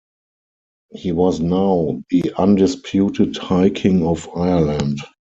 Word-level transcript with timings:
He 0.93 1.11
was 1.11 1.39
now 1.41 2.01
the 2.09 2.33
undisputed 2.35 3.37
High 3.37 3.69
King 3.69 4.03
of 4.07 4.27
Ireland. 4.35 4.97